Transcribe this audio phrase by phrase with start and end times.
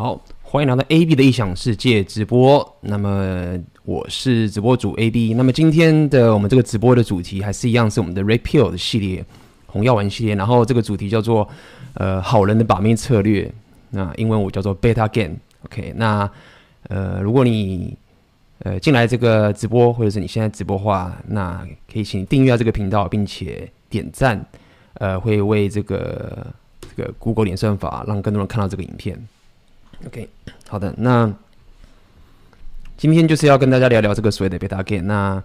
[0.00, 2.76] 好，欢迎来到 AB 的异想世界直播。
[2.82, 5.34] 那么我是直播主 AB。
[5.34, 9.24] 那么今天的我们这个直播的主题还是一样，是我们的 Red Pill 的系列，
[9.66, 10.36] 红药丸系列。
[10.36, 11.48] 然后这个主题叫做
[11.94, 13.52] 呃好人的把妹策略。
[13.90, 15.34] 那英文我叫做 Beta Game。
[15.64, 16.30] OK，那
[16.84, 17.96] 呃如果你
[18.60, 24.46] 呃进来这个直播，或者是你现在直播的话，那可以请订阅这个频道，并且点赞，
[24.94, 26.46] 呃会为这个
[26.82, 29.20] 这个 Google 演算法让更多人看到这个影片。
[30.06, 30.28] OK，
[30.68, 31.32] 好的，那
[32.96, 35.42] 今天就是要跟大家聊聊这个所谓的 Beta Game，那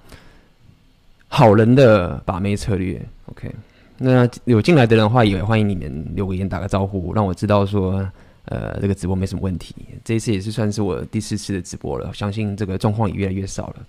[1.27, 3.03] 好人的把妹策略。
[3.25, 3.51] OK，
[3.97, 8.07] 那有进来的人的话，也欢迎你们留个言打个招呼，让我知道说，
[8.45, 9.75] 呃，这个直播没什么问题。
[10.03, 13.85] 这一次也是算是我第四次的直播了，相信这个状况也越来越少了。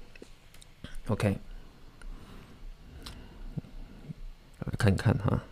[1.09, 1.37] OK，
[4.61, 5.43] 来看看哈。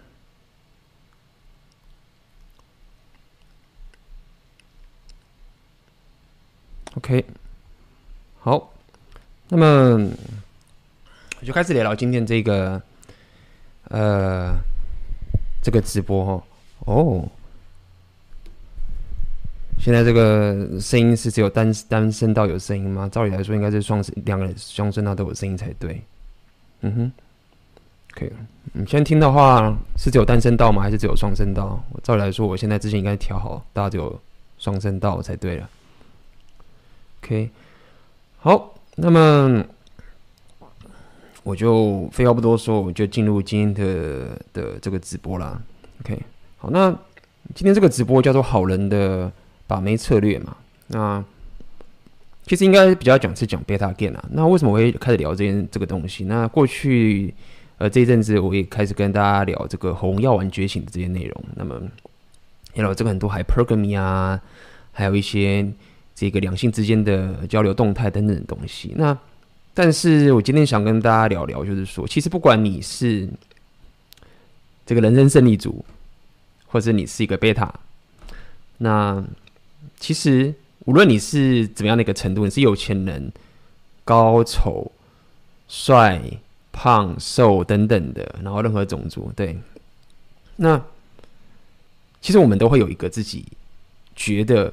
[6.95, 7.25] OK，
[8.41, 8.71] 好，
[9.49, 10.11] 那么
[11.41, 12.81] 我就开始聊聊今天这个，
[13.85, 14.55] 呃，
[15.63, 16.45] 这个直播哈。
[16.81, 17.27] 哦，
[19.79, 23.09] 现在这个声音是只有单单声道有声音吗？
[23.11, 26.03] 照理来说，应该是双，两个人双声道都有声音才对。
[26.83, 27.13] 嗯哼，
[28.11, 28.37] 可以了。
[28.75, 30.83] 你现在听的话是只有单声道吗？
[30.83, 31.83] 还是只有双声道？
[32.03, 34.21] 照理来说，我现在之前应该调好，大家只有
[34.59, 35.71] 双声道才对了。
[37.25, 37.51] OK，
[38.39, 39.65] 好，那么
[41.45, 45.63] 我就废话不多说，我就进入今天的的这个直播啦。
[46.01, 46.21] OK，
[46.59, 46.91] 好，那
[47.55, 49.31] 今天这个直播叫做“好人的
[49.69, 50.57] 把妹策略”嘛。
[50.89, 51.25] 那
[52.45, 54.25] 其实应该比较讲是讲 Beta Game 啊。
[54.33, 56.25] 那为什么我会开始聊这件这个东西？
[56.25, 57.33] 那过去
[57.79, 61.45] 呃这一阵子我也开始跟大家聊这个红药丸觉醒的这些内容。
[61.55, 61.81] 那么
[62.75, 64.41] 聊这个很多 Hypergamy 啊，
[64.91, 65.73] 还有一些。
[66.15, 68.93] 这个两性之间的交流动态等等的东西。
[68.97, 69.17] 那，
[69.75, 73.29] 但是我今天想跟大家聊聊，就是说，其实不管你是
[74.87, 75.85] 这个人生胜利组，
[76.67, 77.75] 或者你是一个贝塔，
[78.79, 79.25] 那
[79.99, 83.33] 其实无论你是怎么样的一个程度，你是有钱人、
[84.05, 84.93] 高丑、
[85.67, 86.21] 帅、
[86.71, 89.59] 胖、瘦等等的，然后任何种族，对，
[90.57, 90.81] 那
[92.21, 93.47] 其实我们都会有一个自己
[94.15, 94.73] 觉得。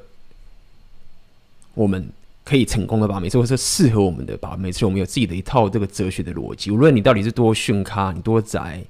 [1.73, 2.09] 我们
[2.43, 6.71] 可以成功的把妹，或者是适合我们的把妹，是我们有自己的一套这个哲学的逻辑。
[6.71, 8.83] 无论你到底是多逊咖，你多宅，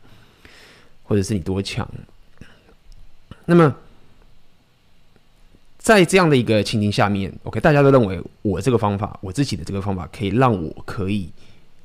[1.03, 1.89] 或者是你多强，
[3.45, 3.75] 那么
[5.77, 11.29] 在这样的一个情境下面，OK，大家都认为我这个方法，我自己的这个方法，可以让我可以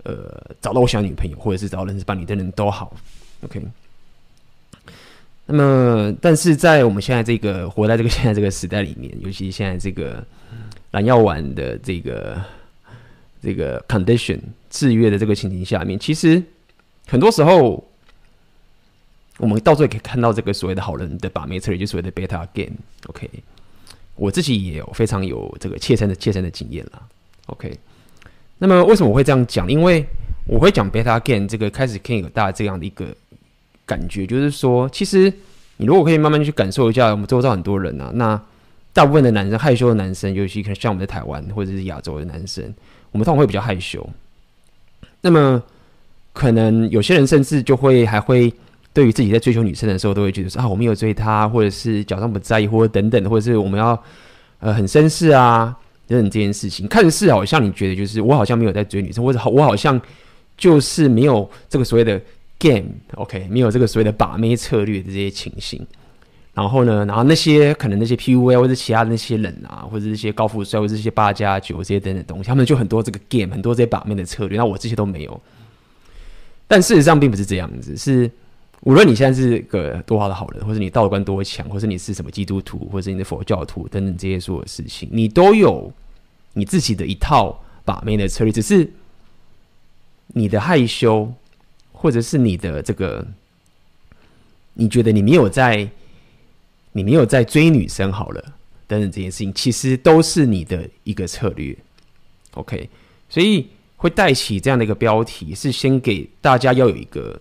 [0.02, 2.94] 呃找到我想要女朋友，或者是找到认识伴侣的人都好
[3.42, 3.62] ，OK。
[5.46, 10.24] 那么，但是在我们现在这个活在这个现在这个时代里面，尤其现在这个。
[10.94, 12.40] 蓝药丸的这个
[13.42, 14.38] 这个 condition
[14.70, 16.40] 制约的这个情形下面，其实
[17.08, 17.84] 很多时候
[19.38, 22.76] 我们到最后可以看到这个所谓的好人的把妹策略，就是所谓的 beta game。
[23.08, 23.28] OK，
[24.14, 27.02] 我自己也有非常有这个切身的切身的经验了。
[27.46, 27.76] OK，
[28.58, 29.68] 那么为什么我会这样讲？
[29.68, 30.06] 因为
[30.46, 33.06] 我会讲 beta game 这个开始可以有大家这样的一个
[33.86, 35.32] 感觉，就是说，其实
[35.76, 38.40] 你如果可以慢慢去感受一下，我们周遭很多人啊，那。
[38.94, 42.62] 大部分的男生害羞的男生，尤其可能像我们在台湾或者是亚洲的男生，
[43.10, 44.08] 我们通常会比较害羞。
[45.20, 45.60] 那么，
[46.32, 48.54] 可能有些人甚至就会还会
[48.92, 54.00] 对于自己在追求女生的时候，都会觉得说啊，我没有追她，或者是假装不在意，或者等等，或者是我们要
[54.60, 60.00] 呃很绅士啊等等这件事情，看似好像你觉得就是我好像没有在追女生，或者好我好像
[60.56, 62.22] 就是没有这个所谓的
[62.58, 65.86] game，OK，没有这个所谓的把妹策略的这些情形。
[66.54, 74.56] 然后呢，然后那些可能那些 PUA 或者其他的那些人啊，或者这些高富帅或者这些八加九这些等等东西，他们就很多这个 game，很多这些把妹的策略。
[74.56, 75.40] 那我这些都没有。
[76.68, 78.30] 但事实上并不是这样子，是
[78.82, 85.92] 无论你现在是个多好的好人，或者你道观多强，或者你是什么基督徒，或者你的佛教徒等等这些所有事情，你都有
[86.52, 88.52] 你自己的一套把妹的策略。
[88.52, 88.88] 只是
[90.28, 91.32] 你的害羞，
[92.04, 93.26] 或者是你的这个，
[94.74, 95.88] 你觉得你没有在。
[96.96, 98.40] 你没有在追女生好了，
[98.86, 101.76] 等等这件事情，其实都是你的一个策略
[102.52, 102.88] ，OK？
[103.28, 103.66] 所以
[103.96, 107.36] 会带起这样的一个标题，是先给大家要有一个，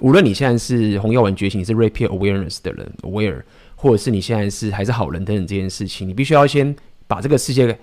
[0.00, 3.42] 无论你现在是红药丸觉醒，是 Red Pill Awareness 的人，Aware，
[3.76, 6.74] 或者是你现在是还是好人等等这件事情，你必须要先
[7.06, 7.78] 把这个世界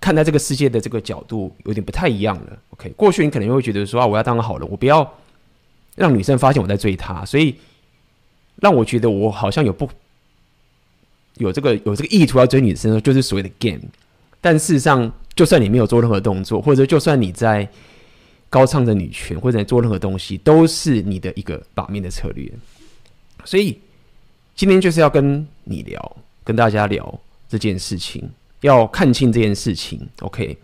[0.00, 2.88] 看待这个世界的这个角度有点不太一样了，OK？
[2.96, 5.08] 过去你可能会觉得说啊，我要当个好人，我不要
[5.98, 7.54] 让女生发现我在追她，所以
[8.56, 9.88] 让我觉得我好像有不。
[11.36, 13.80] 有这个有这个意图要追女生，就是所谓的 game。
[14.40, 17.68] 但事实上，就算你没有做任何动作，或者就算你在
[18.50, 22.50] 高唱着女权，或者做任何东西，都是你的一个把面的策略。
[23.44, 23.78] 所以
[24.56, 28.28] 今天就是要跟你聊，跟大家聊这件事情，
[28.62, 30.08] 要看清这件事情。
[30.22, 30.58] OK，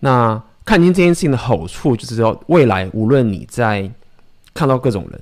[0.00, 3.90] 那看清这件事情的好处，就是说未来无论你在
[4.54, 5.20] 看到各种人，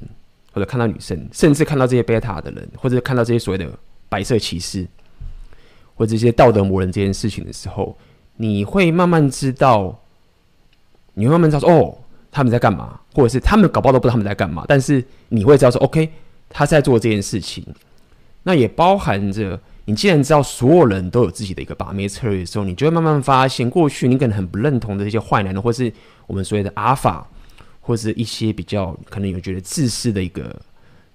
[0.52, 3.70] 或者看到女生，甚至看到这些贝塔的人，或者看到这些所谓的
[4.08, 4.86] 白色骑士，
[5.94, 7.96] 或者这些道德魔人这件事情的时候，
[8.36, 10.00] 你会慢慢知道，
[11.14, 11.98] 你会慢慢知道说，哦，
[12.30, 16.10] 他们在干嘛，或者是他们搞不好都不知道他们在干嘛，但是你会知道说，OK，
[16.48, 17.64] 他在做这件事情。
[18.42, 25.92] 那也包含着，你既然知道所有人都有自己的一个把妹策略的时候，你就会慢慢发现，过去你可能很不认同的这些坏男人，或是
[26.26, 27.28] 我们所谓的阿法。
[27.80, 30.54] 或是一些比较可能有觉得自私的一个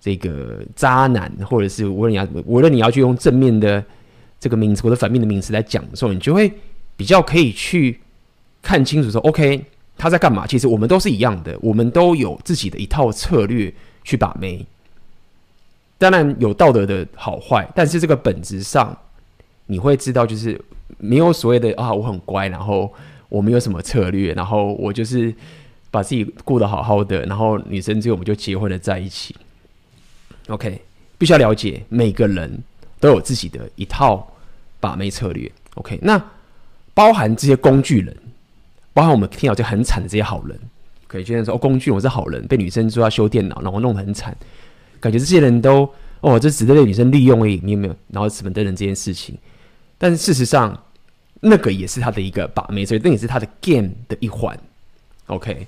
[0.01, 3.83] 这个渣男，或者是无论你要无论你要去用正面的
[4.39, 6.51] 这个名词或者反面的名词来讲的时候，你就会
[6.97, 7.99] 比较可以去
[8.61, 9.63] 看清楚说，OK，
[9.97, 10.45] 他在干嘛？
[10.45, 13.73] 其实我们都是一样的，我们都有自己的一套策略
[14.03, 14.65] 去把妹。
[15.97, 18.95] 当然有道德的好坏，但是这个本质上
[19.67, 20.59] 你会知道，就是
[20.97, 22.93] 没有所谓的啊，我很乖，然后
[23.29, 25.33] 我没有什么策略，然后我就是。
[25.95, 29.33] 把自己顾得好好的，然后女生之后我们就结婚了在一起。
[30.47, 30.81] OK，
[31.17, 32.61] 必须要了解每个人
[32.99, 34.29] 都有自己的一套
[34.81, 35.49] 把妹策略。
[35.75, 36.21] OK，那
[36.93, 38.13] 包含这些工具人，
[38.93, 40.59] 包含我们听到就很惨的这些好人，
[41.07, 44.35] 可以觉得说哦，工具人我是好人，被女生说要修电脑，然后弄得很惨，
[44.99, 45.89] 感觉这些人都
[46.19, 47.95] 哦，这只是被女生利用而已，你有没有？
[48.09, 49.37] 然后什么等等这件事情，
[49.97, 50.77] 但是事实上，
[51.39, 54.59] 那个也是他的一个把妹，所以那也是他的 game 的一环。
[55.27, 55.65] OK。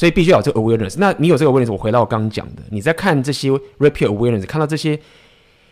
[0.00, 0.94] 所以必须要有这个 awareness。
[0.96, 4.98] 那你有这个 awareness，我回到我刚刚讲的，你在看这些 repeat awareness，看到这些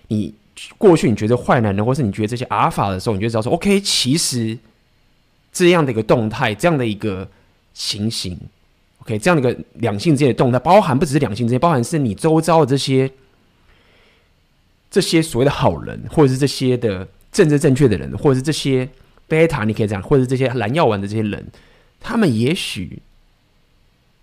[0.09, 0.35] 你
[0.77, 4.59] 过去你觉得坏男人，或是你觉得这些阿尔法的时候，你就知道说，OK，其实
[5.51, 7.27] 这样的一个动态，这样的一个
[7.73, 8.39] 情形
[9.01, 13.11] ，OK，这样的一个两性之间的动态，包含不只是两性之间，包含是你周遭的这些
[14.91, 18.87] 这些所谓的好人，或者是这些的政治正确的人，或者是这些
[19.27, 21.47] beta，你可以这样，或者是这些蓝药丸的这些人，
[21.99, 23.01] 他们也许。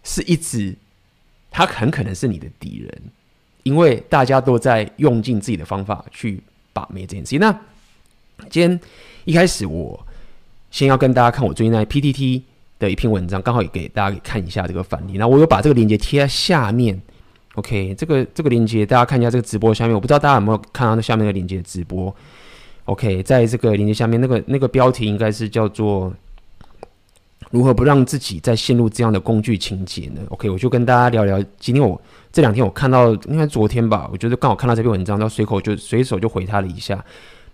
[0.06, 0.74] 是一直，
[1.52, 3.02] 他很可能是你的敌人，
[3.64, 6.40] 因为大家都在用尽自己的方法去
[6.72, 7.40] 把妹这件事情。
[7.40, 7.52] 那
[8.50, 8.80] 今天
[9.26, 10.06] 一开始，我
[10.70, 12.44] 先要跟大家看我最近在 PTT
[12.78, 15.18] 的一篇文章，刚好也给大家看一下这个反例。
[15.18, 17.02] 那我有把这个链接贴在下面
[17.56, 22.16] ，OK，这个这个链接大家看一下这个直播下面，我不知道大家有没有看到那下面的链接直播
[22.84, 26.14] ？OK，在这个链接下面，那个那个标题应该是叫做。
[27.52, 31.42] 如何不让自己再陷入这样的工具情节呢？OK，我就跟大家聊聊。
[31.58, 32.00] 今天我
[32.34, 37.04] 这两天我看到，应该昨天吧，我觉得刚好看到这篇文章，然后随口就随手就回他了一下。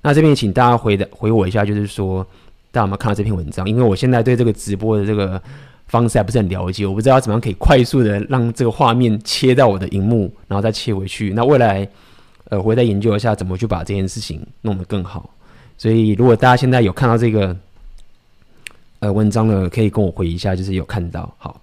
[0.02, 2.26] 那这边请大家回的回我一下，就是说
[2.72, 3.70] 大家有没有看到这篇文章？
[3.70, 5.40] 因为我现在对这个直播的这个
[5.88, 11.32] 方式还不是很了解，我不知道怎么样可以快速的让这个画面切到我的荧幕，然后再切回去。
[11.36, 11.88] 那未来
[12.46, 15.30] 呃，我会再研究一下怎么去把这件事情弄得更好。
[15.78, 17.56] 所以如果大家现在有看到这个。
[19.02, 21.34] 呃，文章呢，可以跟我回一下，就是有看到。
[21.40, 21.60] 好，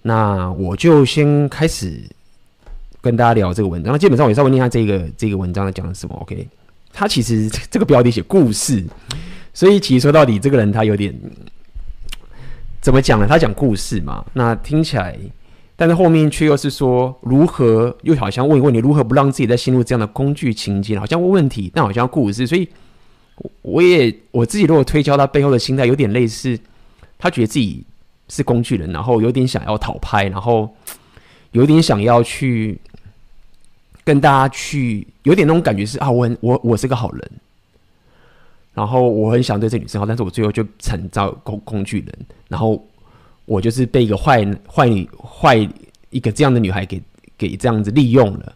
[0.00, 2.00] 那我就先开始
[3.02, 3.92] 跟大家聊这个文章。
[3.92, 6.16] 那基本上我稍微念一下这个这个文章在讲的什么。
[6.22, 6.48] OK，
[6.90, 8.82] 他其实 这个标题写故事，
[9.52, 11.14] 所以其实说到底，这个人他有点
[12.80, 13.26] 怎么讲呢？
[13.28, 15.14] 他讲故事嘛，那听起来，
[15.76, 22.66] 但是后面却又是说如何，又好像问一问你如何不让自己再陷入这样的工具情节，好像问问题，但好像故事，所以。
[23.62, 26.58] 我也我自己如果推敲他背后的心态，有点类似，
[27.18, 27.82] 他觉得自己
[28.28, 30.72] 是工具人，然后有点想要讨拍，然后
[31.52, 32.78] 有点想要去
[34.04, 37.30] 跟大家去，有点那种感觉是啊，我很我我是个好人，
[38.74, 42.84] 然后我很想对这女生好，但是我最后就成造工工具人，然后
[43.46, 45.56] 我就是被一个坏坏女坏
[46.10, 47.02] 一个这样的女孩给
[47.36, 48.54] 给这样子利用了，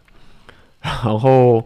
[0.79, 1.65] 然后。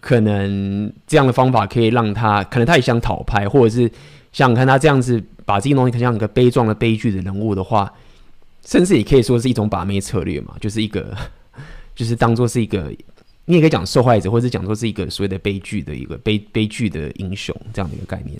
[0.00, 3.90] 可能这样的方法可以让他，可能他也想讨拍，或者是
[4.32, 7.92] 想看他这样子把这些东西像一个悲壮的悲剧的人物的话，
[8.64, 11.16] 甚至也可以说是一种把妹策略嘛， 就是一个，
[11.94, 12.92] 就是当做是一个，
[13.46, 18.38] 你也可以讲受害者，或者讲说是一个所谓的悲剧的一个悲悲剧的英雄这样的一个概念。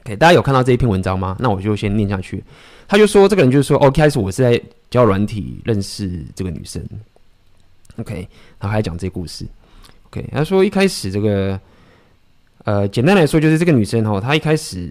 [0.00, 1.36] OK，大家有看到这一篇文章吗？
[1.40, 2.42] 那我就先念下去。
[2.88, 6.80] 他就说，这个人就是说，哦，开始我是在交友软体认识这个女生。
[7.96, 8.28] OK，
[8.60, 9.44] 然后还讲这故事。
[10.06, 11.58] OK，他说一开始这个，
[12.64, 14.88] 呃，简单来说就是这个女生哦，她一开始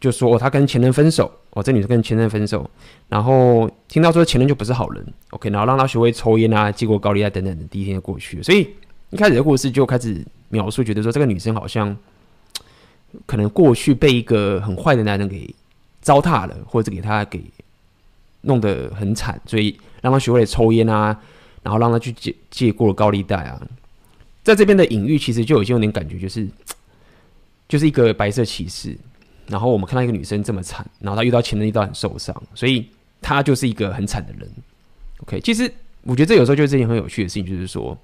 [0.00, 2.68] 就说哦，她跟前任分手哦，这女生跟前任分手，
[3.08, 8.68] 然后听到说前任就不是好人，OK，然后让她学会抽烟啊，借过高利贷等等的，第一天就过去了，所以
[9.10, 11.96] 一开始的故事就开始描述，觉得说这个女生好像
[13.26, 15.52] 可能过去被一个很坏的男人给
[16.00, 17.42] 糟蹋了，或者给他给
[18.42, 21.16] 弄得很惨，所以让他学会了抽烟啊，
[21.62, 23.60] 然后让他去借借过高利贷啊。
[24.42, 26.48] 在这边的隐喻，其实就已经有点感觉，就是
[27.68, 28.96] 就是一个白色骑士。
[29.48, 32.88] 然后我们看到一个女生这么惨，然后她遇到前任遇到很受伤，所以
[33.20, 34.48] 她就是一个很惨的人。
[35.22, 35.70] OK，其实
[36.02, 37.96] 我觉得这有时候就是一件很有趣的事情，就是说，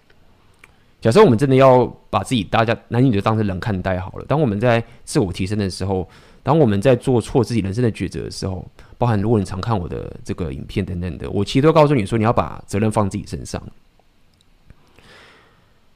[1.00, 4.25] 假设我们真的要把自己大家男女就当成人看待好了。
[4.26, 6.07] 当我们在自我提升的时候，
[6.42, 8.68] 当我们在做错自己人生的抉择的时候，
[8.99, 13.62] 包含如果你常看我的这个影片等等的，我其实都告诉你说，你要把责任放自己身上。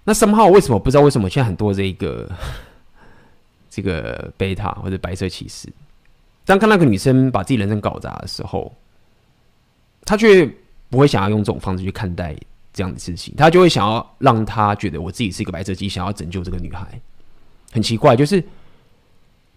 [0.05, 2.29] 那什么号为什么不知道为什么现在很多这个
[3.71, 5.69] 这个贝塔或者白色骑士，
[6.45, 8.73] 当看那个女生把自己人生搞砸的时候，
[10.05, 10.45] 他却
[10.91, 12.37] 不会想要用这种方式去看待
[12.73, 17.01] 这样的事情，他就会想要让他觉得我自己是一个白色机，想要拯救这个女孩。
[17.71, 18.43] 很奇怪，就是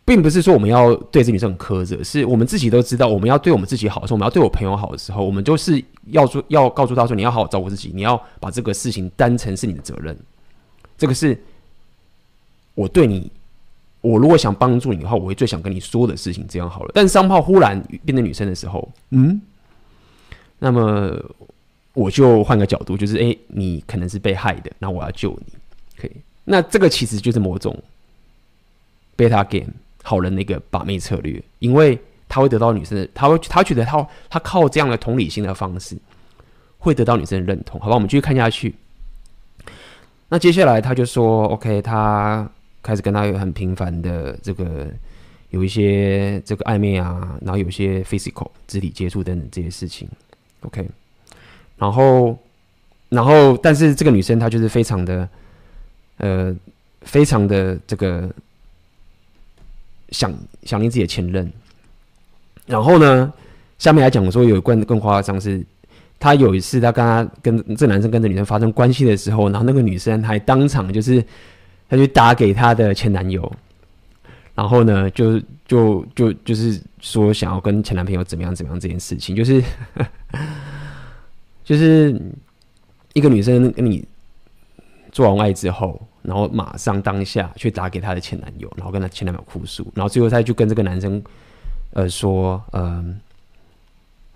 [0.06, 10.16] 并不是说我们要对这女生很苛责，是我们自己都知道，我们要对我们自己好的时候，我们要对我朋友好的时候，我们就是要说要告诉他说，你要好好照顾自己，你要把这个事情当成是你的责任。
[10.98, 11.38] 这个是
[12.74, 13.32] 我对你，
[14.02, 16.46] 我如果想帮助你的话，我会最想跟你说的事情。
[16.48, 19.42] 这样好了，但是商炮忽然变成女生的时候，嗯，
[20.60, 21.18] 那么
[21.94, 25.54] 我就换个角度，就是哎，你可能是被害的，那我要救你。
[25.98, 26.12] 可以，
[26.44, 27.78] 那这个其实就是某种
[29.18, 29.74] beta game
[30.04, 31.98] 好人的一个把妹策略，因为
[32.28, 35.98] 他会得到女生的，他会他觉得他他靠这样的同理心的方式
[36.78, 37.80] 会得到女生的认同。
[37.80, 38.76] 好吧，我们继续看下去。
[40.28, 42.50] 那接下来他就说：“OK，他
[42.82, 44.88] 开始跟他有很频繁的这个
[45.52, 50.10] 有一些这个暧昧啊，然后有一些 physical 肢体接触等等这些事情。
[50.62, 50.88] OK，
[51.78, 52.38] 然后
[53.10, 55.30] 然后但是这个女生她就是非常的
[56.18, 56.56] 呃
[57.02, 58.30] 非常的这个
[60.10, 61.52] 想想念自己的前任。
[62.66, 63.32] 然后呢，
[63.78, 65.64] 下面来讲说有一关更夸张是。”
[66.20, 71.24] 他有一次，他跟她跟这男生跟这女生发生关系的时候，然后那个女生还当场就是，
[71.90, 73.52] 她就打给她的前男友，
[74.56, 79.62] 然后呢，就就就就是说想要跟前男朋友怎么样怎么样这件事情，就是
[81.64, 82.20] 就是
[83.14, 84.04] 一个女生跟你
[85.12, 91.22] 做完爱之后，然后马上当下去打给她的前男友，然后跟她前男友哭诉，然后最后她就跟这个男生
[91.92, 93.20] 呃说，嗯、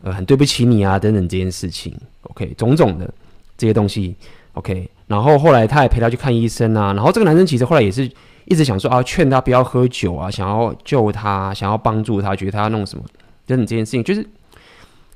[0.02, 3.14] 呃，很对不起你啊，等等这件事情，OK，种种的
[3.58, 4.16] 这些东西
[4.54, 8.10] ，OK，然后后来他也陪他去看医生啊，然后这个男生其实后来也是
[8.46, 13.04] 一直想说啊，劝他不要喝酒啊，想要救他，想要帮助他，觉得他要弄什么
[13.46, 14.26] 等等这件事情，就是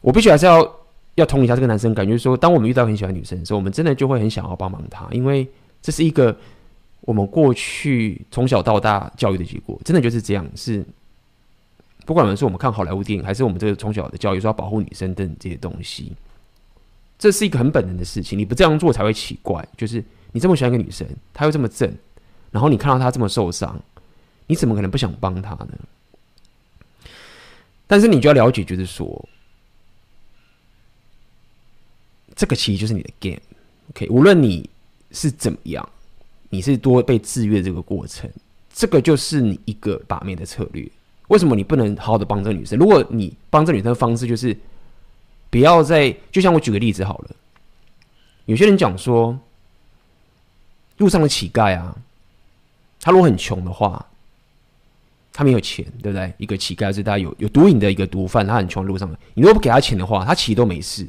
[0.02, 0.70] 我必须还是要
[1.16, 5.48] 要同一下这个男生，感觉说，当我们遇到很喜欢女生的时候，我们真的就会很想要帮忙他，因为
[5.82, 6.36] 这是一个
[7.02, 10.86] 我们过去从小到大教育的结果，真的就是这样，是。
[12.05, 16.12] 不管是我们看好莱坞电影，还是我们这个从小的教育说要保护女生等这些东西，
[17.17, 18.38] 这是一个很本能的事情。
[18.38, 19.65] 你不这样做才会奇怪。
[19.77, 21.91] 就是你这么喜欢一个女生，她又这么正，
[22.51, 23.81] 然后你看到她这么受伤，
[24.48, 25.69] 你怎么可能不想帮她呢？
[27.88, 29.29] 但是你就要了解，就是说，
[32.36, 33.41] 这个其实就是你的 game。
[33.91, 34.69] OK，无论你
[35.12, 35.88] 是怎么样，
[36.50, 38.29] 你是多被制约这个过程，
[38.74, 40.89] 这个就是你一个把妹的策略。
[41.27, 42.77] 为什么你不能好好的帮这个女生？
[42.77, 44.56] 如果你帮这女生的方式就是
[45.50, 47.32] 不要再，就像我举个例子好了，
[48.46, 49.38] 有些人讲说，
[50.98, 51.96] 路上的乞丐啊，
[53.00, 54.06] 他如果很穷的话，
[55.32, 56.34] 他没有钱，对不对？
[56.38, 61.08] 一个乞丐是他有有毒瘾的一个毒贩，他很穷，路上的，你如果不给他钱的话，他其实都没事，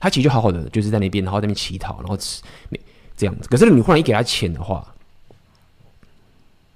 [0.00, 2.42] 他其实就好好的就是在那边，然后在那边乞讨，然后吃
[3.16, 3.48] 这样子。
[3.48, 4.94] 可是你忽然一给他钱的话，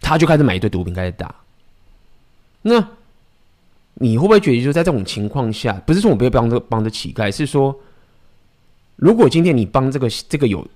[0.00, 1.34] 他就开始买一堆毒品，开始打。
[2.68, 2.84] 那
[3.94, 7.72] 你会不会觉得，就在这种情况下，不是说我不会帮这帮这乞丐，是说，
[8.96, 10.66] 如果今天你帮这个这个有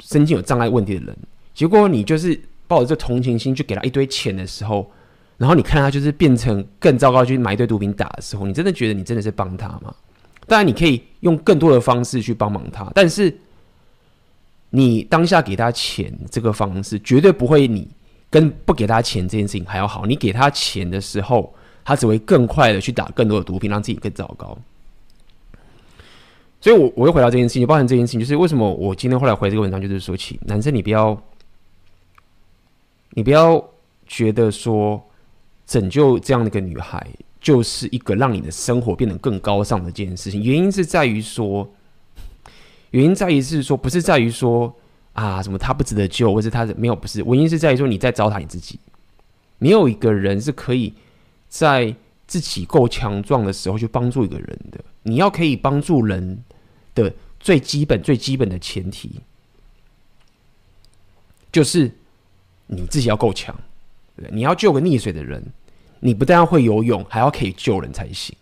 [0.00, 1.16] 身心有障碍问题的人，
[1.54, 4.90] 结果你就是抱着这同情心去给他一堆钱的时候，
[5.36, 9.94] 然后你看他就是变成更糟糕，去买一堆毒品打的时候，你真的觉得你真的是帮他吗？
[10.48, 13.32] 当然，你可以用更多的方式去帮忙他，但是
[14.70, 17.88] 你当下给他钱这个方式，绝对不会你。
[18.30, 24.56] 跟不给他钱这件事情还要好，你给他钱的时候，他只会更快的去打更多的毒品，让自己更糟糕。
[26.60, 31.18] 所以我，我又回到这件事情，包含这件事情，就是为什么我今天后来回这个文章，就是说起男生，你不要，
[33.10, 33.64] 你不要
[34.06, 35.02] 觉得说
[35.66, 37.06] 拯救这样的一个女孩，
[37.40, 40.42] 就是一个让你的生活变得更高尚的这件事情。
[40.42, 41.66] 原因是在于说，
[42.90, 44.74] 原因在于是说，不是在于说。
[45.18, 48.78] 啊什么他不值得救，或者他没有不是，原因是在于说你在糟蹋你自己。
[49.58, 50.94] 没有一个人是可以
[51.48, 51.92] 在
[52.28, 54.78] 自己够强壮的时候去帮助一个人的。
[55.02, 56.44] 你要可以帮助人
[56.94, 59.20] 的最基本、最基本的前提，
[61.50, 61.90] 就是
[62.68, 63.52] 你自己要够强。
[64.30, 65.44] 你要救个溺水的人，
[66.00, 68.36] 你不但要会游泳，还要可以救人才行。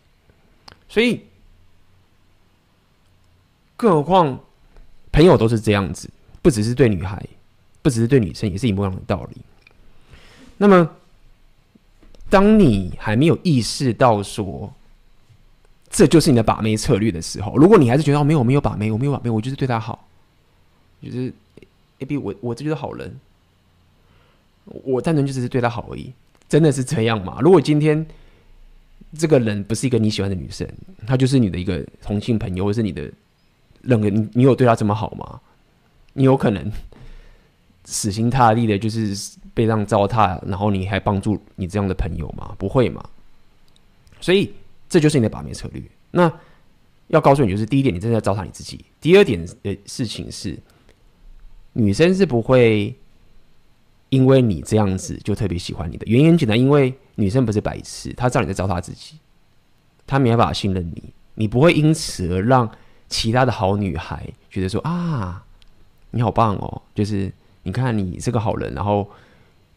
[0.88, 1.22] 所以，
[3.76, 4.38] 更何况
[5.12, 6.08] 朋友都是这样子，
[6.46, 7.20] 不只是对女孩，
[7.82, 9.36] 不只是对女生，也是一模一样的道理。
[10.58, 10.88] 那么，
[12.30, 14.72] 当你还没有意识到说
[15.90, 20.06] 这就是你的把妹策略的时候，如果你还是觉得哦，没有没有把妹，我没有把妹，我就是对他好，
[21.02, 21.34] 就是
[21.98, 23.18] A B，我我这就是好人，
[24.66, 26.12] 我单纯就只是对他好而已，
[26.48, 27.40] 真的是这样吗？
[27.40, 28.06] 如果今天
[29.18, 30.64] 这个人不是一个你喜欢的女生，
[31.08, 33.10] 她就是你的一个同性朋友，或是你的
[33.82, 35.40] 任何你，你有对她这么好吗？
[36.16, 36.72] 你有可能
[37.84, 39.16] 死心塌地的，就是。
[39.56, 42.54] 被这样糟蹋，然后你还帮助你这样的朋友吗？
[42.58, 43.02] 不会嘛。
[44.20, 44.52] 所以
[44.86, 45.82] 这就是你的把妹策略。
[46.10, 46.30] 那
[47.06, 50.58] 要告诉你，就是第一点，你真的要糟蹋你自己；第二点的事情是，
[51.72, 52.94] 女生是不会
[54.10, 56.04] 因为你这样子就特别喜欢你的。
[56.06, 59.16] 原因很简单，因为女生不是白痴，她知道你在糟蹋自己，
[60.06, 61.02] 她没办法信任你。
[61.34, 62.70] 你不会因此而让
[63.08, 65.45] 其他的好女孩觉得说啊，
[66.16, 67.32] 你好棒哦，就是
[67.62, 69.08] 你看你是个好人，然后。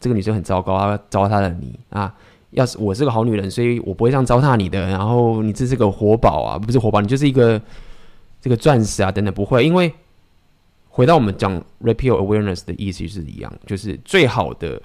[0.02, 2.16] 这个女生很糟糕，她糟蹋了你啊！
[2.52, 4.88] 要是我是个好女人，所以我不会这样糟蹋你的。
[4.88, 7.62] 然后你这是个活宝啊，不是活宝，你就是一个
[8.40, 9.66] 这个钻石啊，等等，不会。
[9.66, 9.92] 因为
[10.88, 14.82] 回到我们讲 Rape Awareness 的意思是一样，就是最好的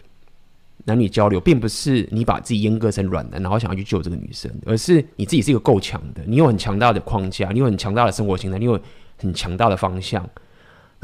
[0.87, 8.77] 男女交流，并不是你把自己阉割成软男，然后想要去救这个女生，而是你自己是一个够强的，你有很强大的框架，你有很强大的生活形态，你有
[9.17, 10.29] 很强大的方向，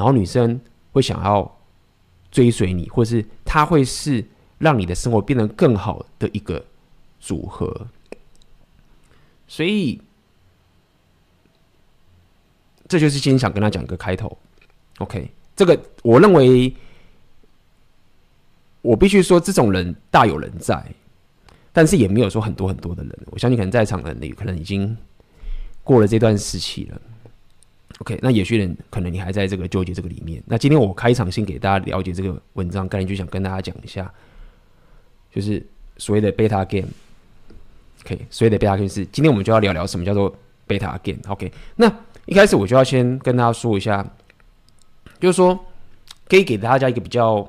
[0.01, 0.59] 然后女生
[0.93, 1.57] 会想要。
[2.33, 4.25] 追随你，或是他会是
[4.59, 6.65] 让你的生活变得更好的一个
[7.19, 7.89] 组合。
[9.49, 10.01] 所以，
[12.87, 14.39] 这就是今天想跟他讲一个开头。
[14.99, 16.73] OK，这个我认为，
[18.81, 20.95] 我必须说，这种人大有人在，
[21.73, 23.19] 但是也没有说很多很多的人。
[23.33, 24.97] 我相信，可能在场的人，可能已经
[25.83, 27.01] 过了这段时期了。
[28.01, 30.43] OK，那有些人可能你还在这个纠结这个里面。
[30.47, 34.13] 那今天我开场先给大家了解这个文章，概念就想跟大家讲一下，
[35.33, 35.65] 就是
[35.99, 36.89] 所谓的贝塔 game。
[38.05, 40.35] OK，所谓的 beta game 是今天我们就要聊聊什么叫做
[40.67, 41.19] 贝塔 game。
[41.29, 41.91] OK，那
[42.27, 44.05] 一开始我就要先跟大家说一下，
[45.19, 45.59] 就是说
[46.29, 47.47] 可以给大家一个比较。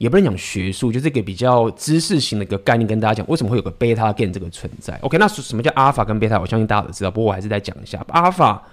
[0.00, 4.98] 也不能讲学术，就是个比较知识型的一个概念，跟大家讲为什么会有个贝塔 gain 这个存在。
[5.02, 6.40] OK，那什么叫阿尔法跟贝塔？
[6.40, 8.02] 我相信大家都知道，不过我还是再讲一下。
[8.08, 8.66] 阿尔法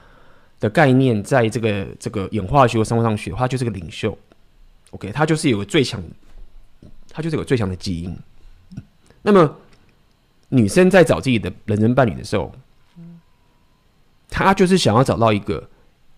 [0.61, 4.17] 的概念，在这个这个演化学和生物上学的话，就是个领袖。
[4.91, 6.01] OK，它就是有个最强，
[7.11, 8.17] 它就是有个最强的基因。
[9.21, 9.53] 那么
[10.47, 12.49] 女生在找自己的人生伴侣的时候，
[14.29, 15.61] 她就是想要找到一个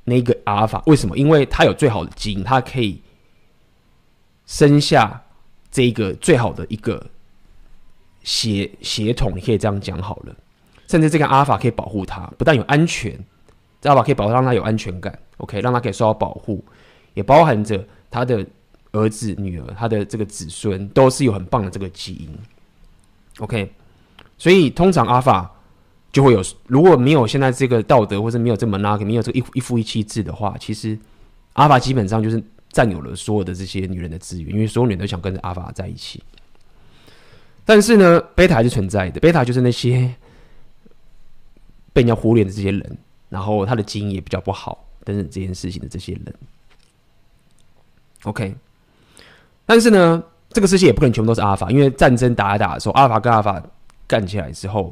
[0.04, 0.84] 那个阿尔法。
[0.86, 1.17] 为什么？
[1.17, 3.02] 因为她有最好的基因，她可以。
[4.50, 5.22] 生下
[5.70, 7.06] 这一个最好的一个
[8.24, 10.36] 血血统，你可以这样讲好了。
[10.88, 13.14] 甚至这个阿尔法可以保护他，不但有安全，
[13.84, 16.66] 阿尔法可以保护让他有安全感，OK，让他可以受到保护，
[17.14, 18.44] 也包含着他的
[18.92, 22.36] 儿子、女儿、他的这个子孙都是有很棒的这个基因
[23.38, 23.72] ，OK。
[24.40, 25.52] 所以通常阿尔法
[26.12, 30.98] 就会有，如果没有现在这个道德，或者没有这么拉，没有这个一一夫一妻制的话，其实
[31.54, 32.44] 阿尔法基本上就是。
[32.71, 36.23] 占有了所有的这些女人的资源，因为所有女人都想跟着阿法在一起。
[37.65, 39.19] 但是呢，贝塔还是存在的。
[39.19, 40.12] 贝塔就是那些
[41.93, 42.97] 被人家忽略的这些人，
[43.29, 46.34] 然后他的基因也比较不好等等这件事情的这些人。
[48.23, 48.55] OK，
[49.65, 53.62] 但是呢，这个世界也不可能全部都是阿法，因为战争打一打的时候，阿法跟阿法
[54.08, 54.91] 干起来之后，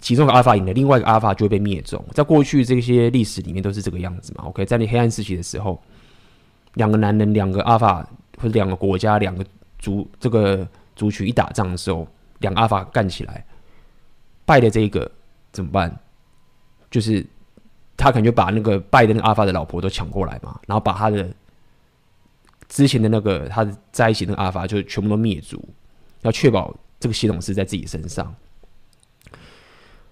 [0.00, 2.02] 其中一个阿法赢了，另外一个阿法就会被灭种。
[2.12, 4.44] 在过去这些历史里面都是这个样子嘛。
[4.44, 5.82] OK，在那黑暗时期的时候。
[6.74, 8.08] 两个男人，两个阿尔法，
[8.38, 9.44] 或者两个国家，两个
[9.78, 12.06] 族，这个族群一打仗的时候，
[12.38, 13.44] 两个阿尔法干起来，
[14.44, 15.10] 败的这个
[15.52, 15.96] 怎么办？
[16.90, 17.24] 就是
[17.96, 21.28] 他可能就把那个败的那个阿尔法的老婆都抢过来嘛，然后把他的
[22.68, 25.62] 之前的那个他在一起的那个阿尔法就全部都灭族，
[26.22, 28.34] 要确保这个系统是在自己身上。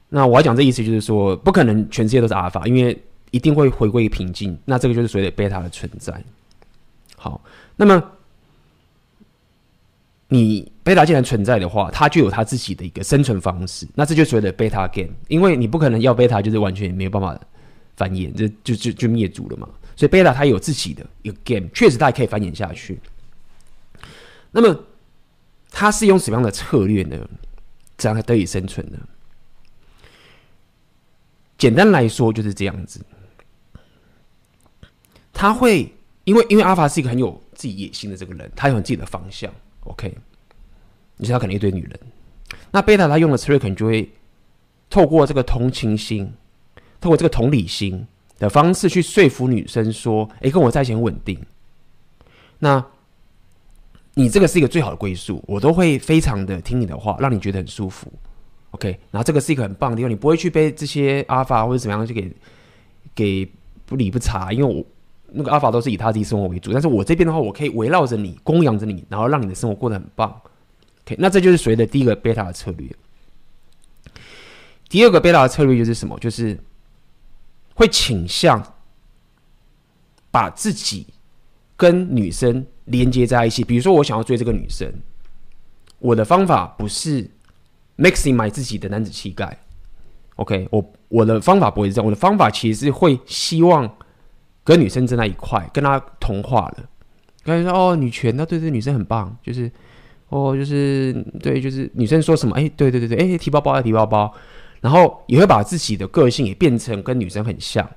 [0.09, 4.59] 那我要讲这意思就是说，不可能全世界都是阿尔法，因为一定会回归平静。
[4.65, 6.23] 那这个就是所谓的贝塔的存在。
[7.23, 7.41] 好，
[7.77, 8.03] 那么
[10.27, 13.87] 你贝塔既然存在的话，它就有它自己的一个生存方式。
[13.95, 17.39] 那这就所谓的贝塔 game，因为你不可能要贝塔就是完全没有办法
[17.97, 19.69] 繁衍，这就就就灭族了嘛。
[19.95, 22.99] 所以贝塔它有自己的一个 game，确实它也可以繁衍下去。
[24.51, 24.85] 那么
[25.71, 27.17] 它是用什么样的策略呢？
[27.97, 28.99] 这样才得以生存呢？
[31.57, 33.01] 简单来说就是这样子。
[35.33, 35.93] 他会
[36.25, 39.53] 因为因为阿法是一个很有自己野心的这个人，他有自己的方向。
[39.85, 40.15] OK，
[41.17, 42.01] 你知道他可能一堆女人。
[42.71, 44.09] 那贝塔他用的策略可能就会
[44.89, 46.33] 透过这个同情心，
[47.01, 48.07] 透过这个同理心
[48.39, 51.39] 的方式去说服女生说：“哎，跟我在一起很稳定。”
[52.61, 52.85] 那
[54.15, 58.13] 你这个是一个最好的归宿，我都会非常的听你的话，让你觉得很舒服。
[58.71, 62.33] OK，然后这个是一个很棒的地方，你不会去被这些阿法或者怎么样去给
[63.15, 63.51] 给
[63.85, 64.85] 不理不睬，因为我
[65.35, 70.31] 那个阿法都是以他自己生活为主，但是我这边的话，我可以围绕着你，供养着你，然后让你的生活过得很棒。
[71.05, 72.89] OK，那这就是所谓的第一个贝塔的策略。
[74.89, 76.19] 第二个贝塔的策略就是什么？
[76.19, 76.59] 就是
[77.75, 78.75] 会倾向
[80.31, 81.07] 把自己
[81.77, 82.67] 跟女生。
[82.87, 84.93] 连接在一起，比如说我想要追这个女生，
[86.01, 87.31] 我的方法不是
[87.97, 89.57] maximize 自己的男子气概
[90.35, 93.89] ，OK，我我的方法不会是这样，我的方法其实是会希望
[94.65, 96.85] 跟女生在那一块，跟她同化了，
[97.45, 99.71] 跟她说哦，女权，那对对，女生很棒，就是
[100.29, 104.33] 哦，就是对，就是女生说什么，哎，对对对对，哎，提包包要提包包，
[104.81, 107.89] 然后也会把自己的个性也变成跟女生很像。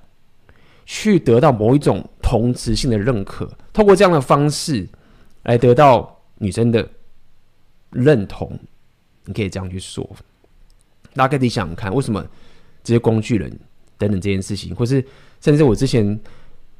[0.87, 4.87] 去得到某一种同质性的认可，透过这样的方式
[5.41, 6.87] 来得到女生的
[7.89, 8.59] 认同，
[9.25, 10.07] 你可以这样去说。
[11.15, 12.23] 大家可以想想看，为什么
[12.83, 13.49] 这些工具人
[13.97, 15.03] 等等这件事情，或是
[15.41, 16.19] 甚至我之前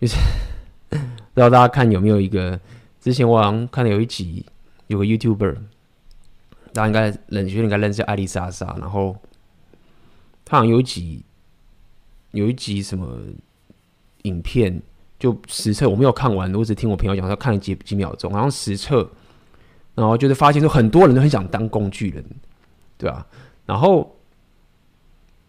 [0.89, 0.97] 不
[1.35, 2.59] 知道大家看有没有一个，
[3.01, 4.45] 之前我好像看了有一集，
[4.87, 5.55] 有个 YouTuber，
[6.73, 9.15] 大家应该认识，应该认识艾丽莎莎，然后
[10.43, 11.23] 他好像有一集
[12.31, 13.17] 有一集什么。
[14.25, 14.81] 影片
[15.19, 19.07] 就实测，我没有看完，我只听我朋友讲，他看了几几秒钟，然后实测，
[19.93, 22.25] 然后就是发现说很多人都很想当工具人，
[22.97, 23.23] 对吧？
[23.67, 24.17] 然后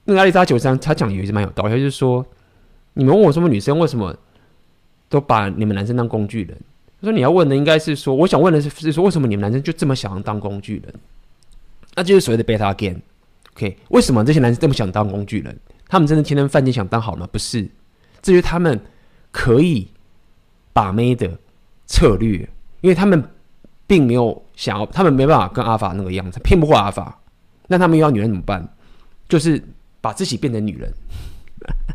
[0.05, 2.23] 那个阿丽莎九三，他讲的也是蛮有道理，就是说，
[2.93, 4.15] 你们问我什么女生为什么
[5.09, 6.57] 都把你们男生当工具人？
[7.01, 10.95] 他说你要问的应该是说，我想问的是是说，为什么你们男生就这么想要当工具人？
[11.95, 13.77] 那就是所谓的 beta game，OK？
[13.89, 15.59] 为什么这些男生这么想当工具人？
[15.89, 17.29] 他们真的天天犯贱想当好吗？
[17.31, 17.69] 不是。
[18.23, 18.81] 至于他们
[19.31, 19.89] 可以
[20.73, 21.39] 把妹的
[21.87, 22.39] 策略，
[22.81, 23.23] 因为他们
[23.87, 27.21] 并没有想要，他们没办法跟阿法那个样子，骗不过阿法。
[27.69, 28.67] 那他们要女人怎么办？
[29.29, 29.63] 就是
[30.01, 30.93] 把自己变成女人，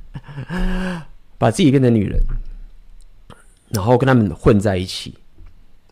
[1.38, 2.20] 把自己变成女人，
[3.74, 5.18] 然后跟他们混在一起。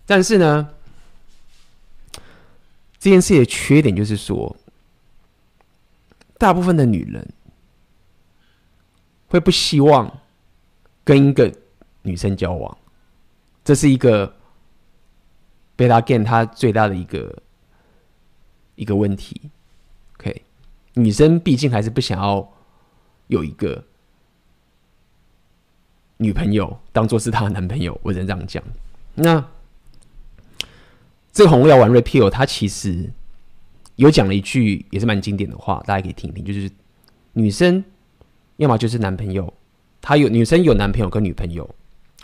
[0.05, 0.69] 但是呢，
[2.99, 4.55] 这件事的缺点就是说，
[6.37, 7.27] 大部分的女人
[9.27, 10.19] 会不希望。
[11.01, 11.51] 跟一个
[12.03, 12.77] 女生交往，
[13.63, 14.31] 这是一个
[15.75, 17.41] 贝拉 game 它最大的一个
[18.75, 19.49] 一个问题。
[20.13, 20.43] OK，
[20.93, 22.47] 女生毕竟还是不想要
[23.25, 23.83] 有一个
[26.21, 28.63] 女朋友当做是她的男朋友，我只能这样讲。
[29.15, 29.43] 那
[31.31, 33.09] 这个红药丸 Repeal 他其实
[33.95, 36.69] 有讲了一句也是蛮经典的话，大家可以听一听，就是
[37.33, 37.83] 女生
[38.57, 39.53] 要么就是男朋友。
[40.01, 41.63] 他有女生有男朋友跟女朋友，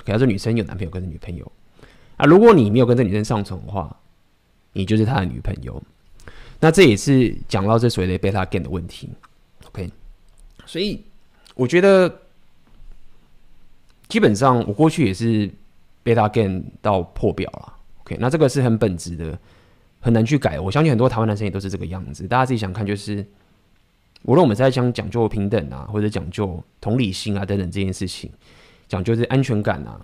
[0.05, 1.51] 可他说女生有男朋友跟女朋友
[2.17, 2.25] 啊。
[2.25, 3.95] 如果你没有跟这女生上床的话，
[4.73, 5.81] 你就是他的女朋友。
[6.59, 9.09] 那这也是讲到这所谓的贝塔 game 的问题。
[9.67, 9.89] OK，
[10.65, 11.03] 所以
[11.53, 12.21] 我觉得
[14.07, 15.49] 基本上我过去也是
[16.03, 17.73] 被他 game 到破表了。
[18.01, 19.37] OK，那这个是很本质的，
[19.99, 20.59] 很难去改。
[20.59, 22.27] 我相信很多台湾男生也都是这个样子。
[22.27, 23.25] 大家自己想看就是。
[24.27, 28.27] 无论我们在讲讲究平等啊，或者讲究同理心啊等等这件事情，
[28.87, 30.01] 讲究这安全感啊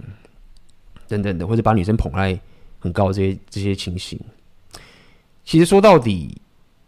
[1.07, 2.39] 等等的，或者把女生捧在
[2.77, 4.19] 很高这些这些情形，
[5.43, 6.39] 其实说到底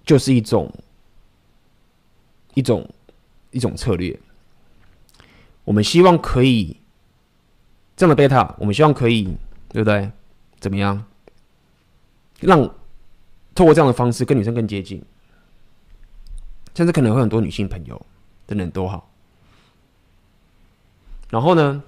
[0.05, 0.71] 就是一种
[2.53, 2.87] 一种
[3.49, 4.15] 一种策略。
[5.63, 6.77] 我们希望可以
[7.95, 9.23] 这样的贝塔，我们希望可以
[9.69, 10.11] 对不对？
[10.59, 11.05] 怎么样
[12.39, 12.61] 让
[13.53, 15.03] 透过这样的方式跟女生更接近？
[16.75, 18.03] 甚至可能会很多女性朋友
[18.47, 19.11] 等等都好，
[21.29, 21.83] 然后呢，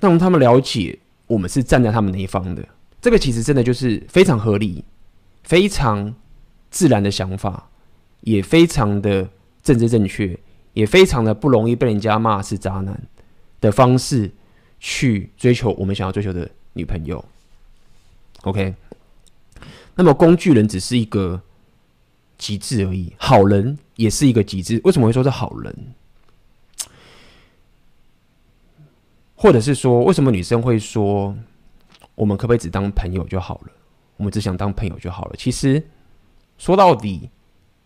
[0.00, 2.68] 让他们了解我们是站在他们那一方的，
[3.00, 4.84] 这个其实真的就是非常合理、
[5.44, 6.12] 非常
[6.70, 7.68] 自然的想法，
[8.22, 9.30] 也非常的
[9.62, 10.36] 政治正确，
[10.74, 13.02] 也非常的不容易被人家骂是渣男
[13.60, 14.30] 的方式
[14.78, 17.24] 去追求我们想要追求的女朋友。
[18.42, 18.74] OK。
[19.96, 21.40] 那么工具人只是一个
[22.36, 24.80] 极致而已，好人也是一个极致。
[24.82, 25.94] 为什么会说是好人？
[29.36, 31.36] 或者是说，为什么女生会说，
[32.16, 33.72] 我们可不可以只当朋友就好了？
[34.16, 35.36] 我们只想当朋友就好了。
[35.36, 35.80] 其实
[36.58, 37.30] 说到底，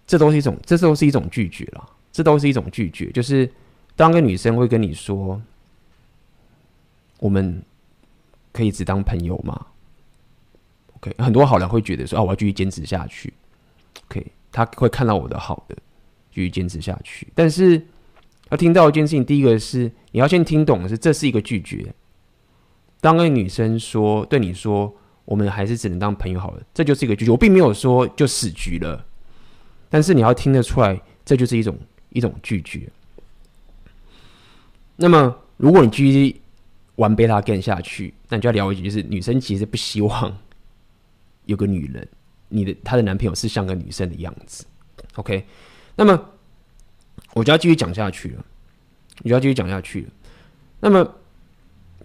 [0.06, 1.90] 这都是一种，这都是一种拒绝了。
[2.18, 3.48] 这都是一种拒绝，就是
[3.94, 5.40] 当个女生会跟你说，
[7.20, 7.62] 我们
[8.50, 9.66] 可以只当朋友吗
[10.96, 13.32] ？OK，很多好人会觉得说，啊，我要继续坚持下去。
[14.08, 15.76] OK，他会看到我的好的，
[16.32, 17.28] 继续坚持下去。
[17.36, 17.80] 但是
[18.50, 21.94] 要听到一件事情，第一个是你要先听懂的是，这是一个拒绝。
[23.00, 24.92] 当个女生说对你说，
[25.24, 27.30] 我们还是只能当朋友好了，这就是一个拒绝。
[27.30, 29.06] 我并没有说就死局了，
[29.88, 31.78] 但是你要听得出来，这就是一种。
[32.18, 32.90] 一种拒绝。
[34.96, 36.40] 那么，如果你继续
[36.96, 40.36] 玩贝塔 game 下去，那你就要聊一句，就是女生其实不希望
[41.46, 42.06] 有个女人，
[42.48, 44.66] 你的她的男朋友是像个女生的样子。
[45.14, 45.46] OK，
[45.94, 46.20] 那么
[47.34, 48.44] 我就要继续讲下去了，
[49.22, 50.08] 我就要继续讲下去了。
[50.80, 51.14] 那么，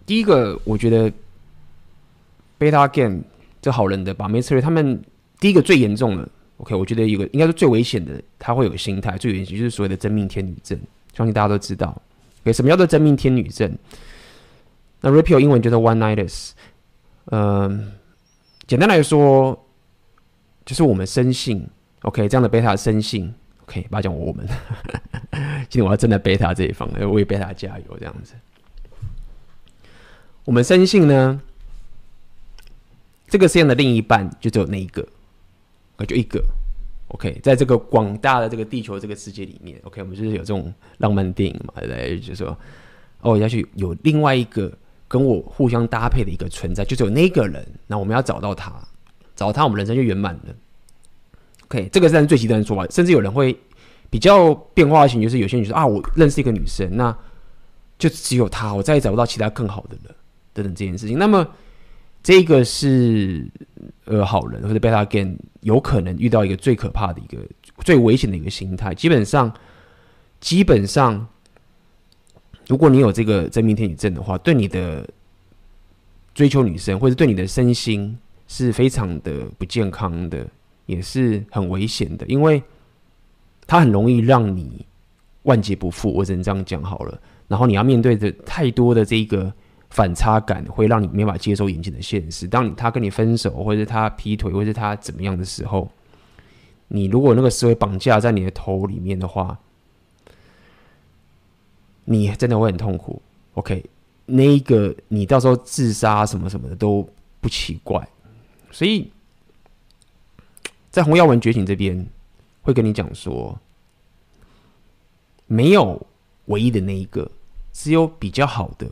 [0.05, 1.11] 第一个，我觉得
[2.59, 3.23] 贝塔 game
[3.59, 5.01] 这好人的把妹策略，他们
[5.39, 6.29] 第一个最严重的。
[6.57, 10.79] OK，我觉得有个应该是最危险的，他会有心态，最危险就是所谓的真命天女症。
[11.13, 12.01] 相信大家都知道
[12.41, 13.77] ，OK，什么叫做真命天女症？
[15.01, 16.51] 那 Rapio 英文叫做 One Nighters。
[17.25, 17.91] 嗯，
[18.65, 19.65] 简单来说，
[20.65, 21.67] 就是我们深信
[22.03, 24.47] ，OK，这样的贝塔深信，OK，不要讲我们，
[25.69, 28.33] 今天我要站在贝塔这一方，要为贝塔加油，这样子。
[30.45, 31.41] 我们深信呢，
[33.27, 35.07] 这个世界上的另一半就只有那一个。
[36.05, 36.43] 就一个
[37.09, 42.19] ，OK，在这个广大的这个地球这个世界里面，OK，我们就是有这种浪漫电影嘛，对？
[42.19, 42.57] 就是说，
[43.21, 44.71] 哦，要去有另外一个
[45.07, 48.71] 跟我互相搭配的一个存在，就只有那个人，那我们要找到他，
[49.35, 50.55] 找到他，我们人生就圆满了。
[51.65, 53.57] OK，这个是最极端的说法，甚至有人会
[54.09, 57.15] 比较变化型，就是有些女生啊，我认识一个女生，那
[57.97, 60.15] 就只有她，我再也找不到其他更好的了，
[60.53, 61.17] 等等这件事情。
[61.17, 61.47] 那么。
[62.23, 63.45] 这个是
[64.05, 67.37] 呃好人或者 beta gain 有可能遇到一个最可怕的一个
[67.83, 68.95] 最危险的一个心态。
[68.95, 69.53] 基本上，
[70.39, 71.27] 基本上，
[72.65, 75.05] 如果你有这个真命天女症的话，对你的
[76.33, 80.47] 追求女生或者对你的身心是非常的不健康的，
[80.85, 82.63] 也是很危险的，因为
[83.67, 84.85] 它很容易让你
[85.41, 86.09] 万劫不复。
[86.13, 87.19] 我只能这样讲好了。
[87.49, 89.53] 然后你要面对的太多的这个。
[89.93, 92.47] 反差感会让你没法接受眼前的现实。
[92.47, 95.87] 当你他跟你分手，或者是他劈腿，或者是他怎么样的时候，
[96.87, 99.55] 你如果那个思维绑架在你的头里面的话，
[102.05, 103.21] 你真的会很痛苦。
[103.53, 103.85] OK，
[104.25, 107.07] 那一个你到时候自杀什么什么的都
[107.39, 108.09] 不奇怪。
[108.71, 109.11] 所以
[110.89, 112.03] 在洪耀文觉醒这边
[112.63, 113.59] 会跟你讲说，
[115.45, 116.03] 没有
[116.45, 117.29] 唯一的那一个，
[117.71, 118.89] 只有比较好的。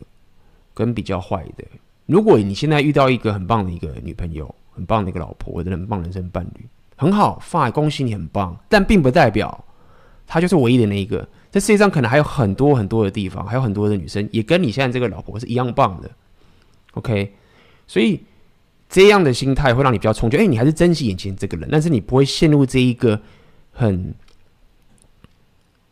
[0.73, 1.65] 跟比较坏的，
[2.05, 9.63] 如果你现在遇到一个很棒的一个女朋友，很棒的一个老婆，或者很棒人生伴侣，很好，fine，恭喜你很棒，但并不代表
[10.25, 11.27] 她就是唯一的那一个。
[11.51, 16.09] 这世界上可能还有很多很多的地方，还有很多的女生也跟你现在这个老婆是一样棒的。
[16.93, 17.33] OK，
[17.87, 18.21] 所以
[18.87, 20.37] 这样的心态会让你比较冲击。
[20.37, 23.19] 哎，你还是珍惜眼前这个人，但是你不会陷入这一个
[23.73, 24.15] 很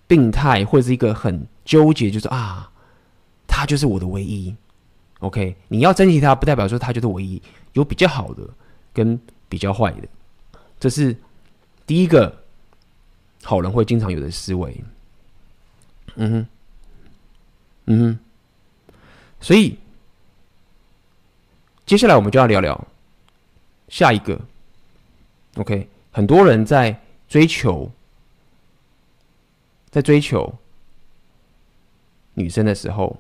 [0.08, 2.72] 病态或者是一个很纠结，就是啊，
[3.46, 4.56] 他就是我的唯一。
[5.20, 7.42] OK，你要珍惜他，不代表说他就是唯一，
[7.74, 8.42] 有比较好的
[8.94, 10.08] 跟比较坏的，
[10.80, 11.14] 这是
[11.86, 12.44] 第一个
[13.44, 14.82] 好人会经常有的思维。
[16.16, 16.48] 嗯哼，
[17.88, 18.20] 嗯哼，
[19.42, 19.78] 所以
[21.86, 22.88] 接下来我们就要聊聊
[23.90, 24.40] 下一个。
[25.56, 27.92] OK，很多人在追求，
[29.90, 30.58] 在追求
[32.36, 33.20] 女生的时候。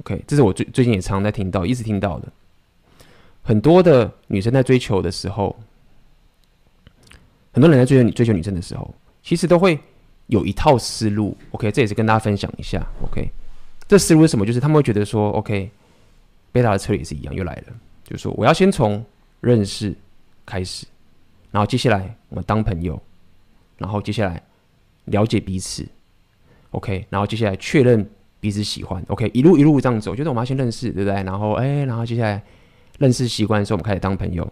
[0.00, 2.28] OK，这是我最最近也常在听到，一直听到的。
[3.42, 5.54] 很多的女生在追求的时候，
[7.52, 9.78] 很多人在追求你追求女生的时候，其实都会
[10.26, 11.36] 有一套思路。
[11.52, 12.84] OK，这也是跟大家分享一下。
[13.02, 13.30] OK，
[13.86, 14.44] 这思路是什么？
[14.44, 15.70] 就是他们会觉得说，OK，
[16.50, 19.04] 贝塔的策略也是一样，又来了，就是说我要先从
[19.40, 19.94] 认识
[20.44, 20.86] 开始，
[21.52, 23.00] 然后接下来我们当朋友，
[23.78, 24.42] 然后接下来
[25.04, 25.86] 了解彼此
[26.72, 28.10] ，OK，然后接下来确认。
[28.44, 31.14] 彼此喜欢，OK，一路一路这样走，觉得我们要先认识，对不对？
[31.22, 32.42] 然后，哎、然后接下来
[32.98, 34.44] 认识习惯的时候，我们开始当朋友，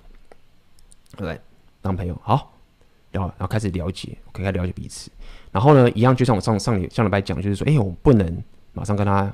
[1.10, 1.38] 对不对？
[1.82, 2.54] 当朋友，好，
[3.10, 5.10] 然后然后开始了解，OK，开始了解彼此。
[5.50, 9.30] 然后呢，一样，就像我上上上礼拜讲，就是说，哎、欸，我不能马上跟他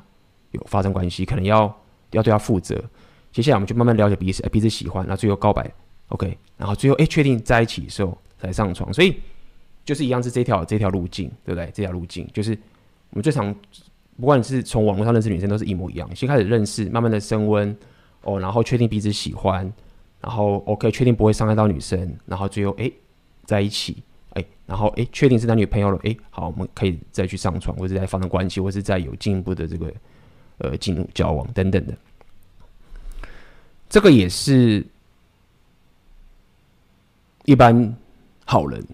[0.51, 1.73] 有发生关系，可能要
[2.11, 2.83] 要对他负责。
[3.31, 5.71] 接下来，我们就慢慢了解彼此，欸、彼此喜欢，然后最后告白
[6.09, 8.93] ，OK，然后最后哎确定在一起的时候才上床。
[8.93, 9.21] 所以
[9.85, 11.71] 就是一样是这条这条路径，对不对？
[11.73, 12.59] 这条路径就是
[13.11, 13.55] 我们最常。
[14.21, 16.09] 不管你是从网络上认识女生，都是一模一样。
[16.15, 17.75] 先开始认识，慢慢的升温
[18.23, 19.73] 哦，然后确定彼此喜欢，
[20.21, 22.91] 然后 OK，确定不会伤害到女生，然后最后哎
[23.45, 29.95] 在一起，哎，然后哎确定是男女朋友了，哎，好，我们可以再去上床，或者再发生关系，或者再有进一步的这个
[30.59, 31.95] 呃进入交往等等的。
[33.89, 34.85] 这个也是
[37.45, 37.97] 一般
[38.45, 38.85] 好人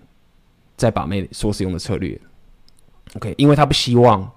[0.77, 2.21] 在把妹所使用的策略。
[3.15, 4.31] OK，因为他不希望。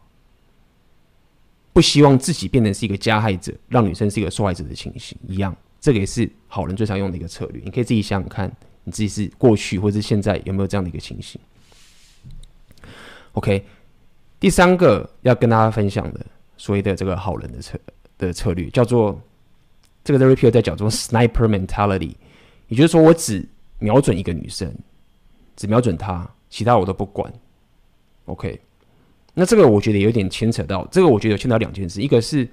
[1.78, 7.62] 不希望自己变成是一个加害者，让女生是一个受害者的情形一样，这个也是好人最常用的一个策略。
[7.64, 8.52] 你可以自己想想看，
[8.84, 11.40] 你自己是过去或是现在有没有这样的一个情形
[13.34, 13.64] ？OK，
[14.40, 16.26] 第三个要跟大家分享的
[16.58, 17.80] 所谓的这个好人的策
[18.18, 19.22] 的策略，叫做
[20.04, 22.16] 这个 Derek Peer 在讲说 Sniper Mentality，
[22.70, 24.76] 也就是说我只瞄准一个女生，
[25.56, 27.32] 只瞄准她，其他我都不管。
[28.26, 28.60] OK。
[29.40, 32.50] 那这个我觉得有点牵扯到，这个我觉得牵扯到两件事，一个是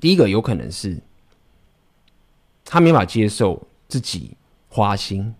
[0.00, 0.98] 第一个有可能是
[2.64, 4.34] 他没法接受自己
[4.70, 5.34] 花心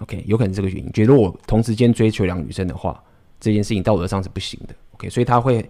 [0.00, 3.02] ，OK，有可能这个原因，觉得我同时间追求两个女生的话，
[3.40, 5.66] 这件事情道德上是不行的，OK，所以他会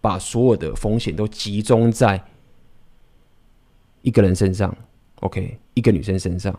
[0.00, 2.18] 把所有的风险都集中在
[4.00, 4.74] 一个人身上
[5.16, 6.58] ，OK，一个女生身上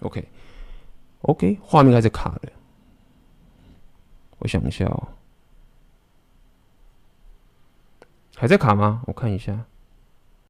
[0.00, 2.52] ，OK，OK，画面开始卡了。
[4.38, 5.08] 我想一下哦，
[8.36, 9.02] 还在卡吗？
[9.06, 9.64] 我看一下。